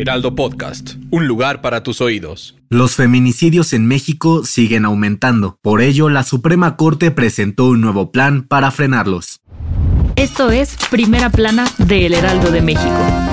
[0.00, 2.56] Heraldo Podcast, un lugar para tus oídos.
[2.70, 5.58] Los feminicidios en México siguen aumentando.
[5.60, 9.42] Por ello, la Suprema Corte presentó un nuevo plan para frenarlos.
[10.16, 13.29] Esto es Primera Plana de El Heraldo de México.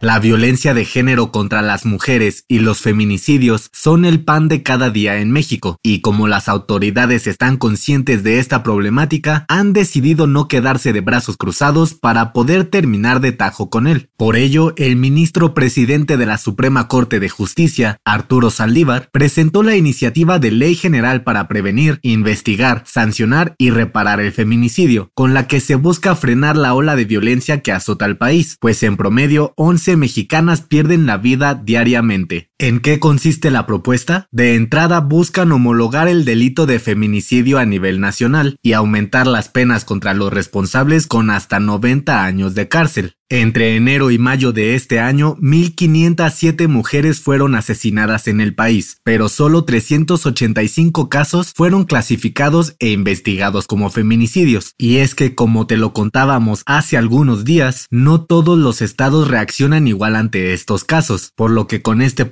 [0.00, 4.90] La violencia de género contra las mujeres y los feminicidios son el pan de cada
[4.90, 10.46] día en México, y como las autoridades están conscientes de esta problemática, han decidido no
[10.46, 14.08] quedarse de brazos cruzados para poder terminar de tajo con él.
[14.16, 19.74] Por ello, el ministro presidente de la Suprema Corte de Justicia, Arturo Saldívar, presentó la
[19.74, 25.58] iniciativa de Ley General para prevenir, investigar, sancionar y reparar el feminicidio, con la que
[25.58, 29.87] se busca frenar la ola de violencia que azota al país, pues en promedio 11
[29.96, 32.47] mexicanas pierden la vida diariamente.
[32.60, 34.26] ¿En qué consiste la propuesta?
[34.32, 39.84] De entrada buscan homologar el delito de feminicidio a nivel nacional y aumentar las penas
[39.84, 43.14] contra los responsables con hasta 90 años de cárcel.
[43.30, 49.28] Entre enero y mayo de este año, 1.507 mujeres fueron asesinadas en el país, pero
[49.28, 54.72] solo 385 casos fueron clasificados e investigados como feminicidios.
[54.78, 59.88] Y es que, como te lo contábamos hace algunos días, no todos los estados reaccionan
[59.88, 62.24] igual ante estos casos, por lo que con este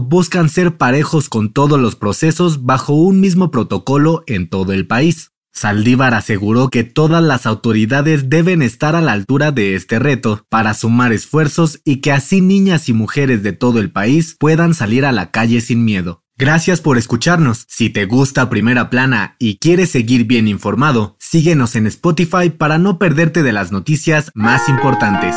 [0.00, 5.30] buscan ser parejos con todos los procesos bajo un mismo protocolo en todo el país.
[5.52, 10.74] Saldívar aseguró que todas las autoridades deben estar a la altura de este reto para
[10.74, 15.12] sumar esfuerzos y que así niñas y mujeres de todo el país puedan salir a
[15.12, 16.24] la calle sin miedo.
[16.36, 17.64] Gracias por escucharnos.
[17.68, 22.98] Si te gusta Primera Plana y quieres seguir bien informado, síguenos en Spotify para no
[22.98, 25.36] perderte de las noticias más importantes.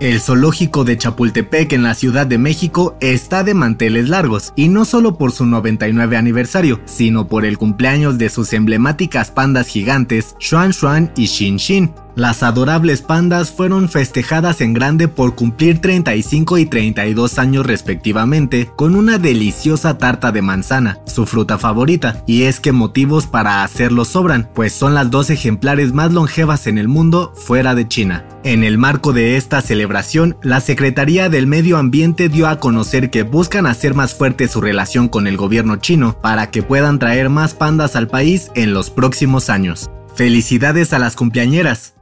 [0.00, 4.84] El zoológico de Chapultepec en la Ciudad de México está de manteles largos, y no
[4.84, 10.72] solo por su 99 aniversario, sino por el cumpleaños de sus emblemáticas pandas gigantes, Xuan
[10.72, 12.07] Xuan y Xin Xin.
[12.18, 18.96] Las adorables pandas fueron festejadas en grande por cumplir 35 y 32 años respectivamente con
[18.96, 24.50] una deliciosa tarta de manzana, su fruta favorita, y es que motivos para hacerlo sobran,
[24.52, 28.26] pues son las dos ejemplares más longevas en el mundo fuera de China.
[28.42, 33.22] En el marco de esta celebración, la Secretaría del Medio Ambiente dio a conocer que
[33.22, 37.54] buscan hacer más fuerte su relación con el gobierno chino para que puedan traer más
[37.54, 39.88] pandas al país en los próximos años.
[40.16, 41.94] Felicidades a las cumpleañeras.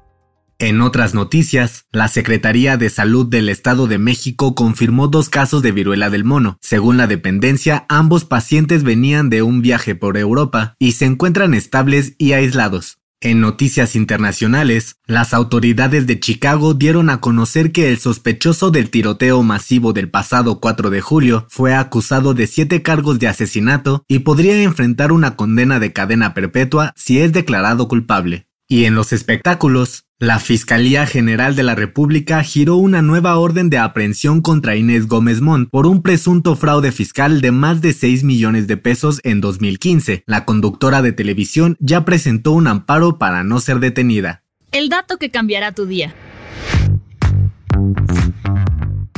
[0.58, 5.70] En otras noticias, la Secretaría de Salud del Estado de México confirmó dos casos de
[5.70, 6.56] viruela del mono.
[6.62, 12.14] Según la dependencia, ambos pacientes venían de un viaje por Europa y se encuentran estables
[12.16, 12.96] y aislados.
[13.20, 19.42] En noticias internacionales, las autoridades de Chicago dieron a conocer que el sospechoso del tiroteo
[19.42, 24.62] masivo del pasado 4 de julio fue acusado de siete cargos de asesinato y podría
[24.62, 28.48] enfrentar una condena de cadena perpetua si es declarado culpable.
[28.68, 33.76] Y en los espectáculos, la Fiscalía General de la República giró una nueva orden de
[33.76, 38.66] aprehensión contra Inés Gómez Mont por un presunto fraude fiscal de más de 6 millones
[38.66, 40.24] de pesos en 2015.
[40.26, 44.42] La conductora de televisión ya presentó un amparo para no ser detenida.
[44.72, 46.14] El dato que cambiará tu día.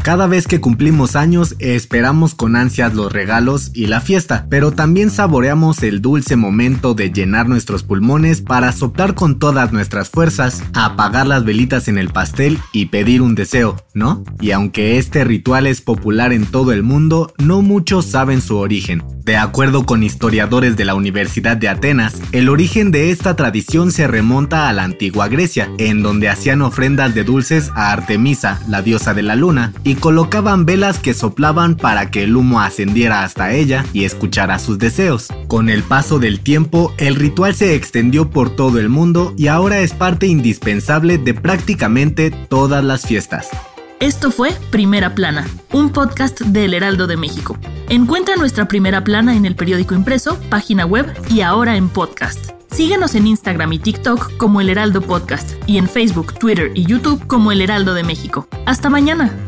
[0.08, 5.10] Cada vez que cumplimos años esperamos con ansias los regalos y la fiesta, pero también
[5.10, 11.26] saboreamos el dulce momento de llenar nuestros pulmones para soplar con todas nuestras fuerzas, apagar
[11.26, 14.24] las velitas en el pastel y pedir un deseo, ¿no?
[14.41, 19.02] Y aunque este ritual es popular en todo el mundo, no muchos saben su origen.
[19.28, 24.06] De acuerdo con historiadores de la Universidad de Atenas, el origen de esta tradición se
[24.06, 29.12] remonta a la antigua Grecia, en donde hacían ofrendas de dulces a Artemisa, la diosa
[29.12, 33.84] de la luna, y colocaban velas que soplaban para que el humo ascendiera hasta ella
[33.92, 35.28] y escuchara sus deseos.
[35.46, 39.80] Con el paso del tiempo, el ritual se extendió por todo el mundo y ahora
[39.80, 43.48] es parte indispensable de prácticamente todas las fiestas.
[44.00, 47.58] Esto fue Primera Plana, un podcast del Heraldo de México.
[47.88, 52.52] Encuentra nuestra Primera Plana en el periódico impreso, página web y ahora en podcast.
[52.70, 57.26] Síguenos en Instagram y TikTok como El Heraldo Podcast y en Facebook, Twitter y YouTube
[57.26, 58.46] como El Heraldo de México.
[58.66, 59.47] Hasta mañana.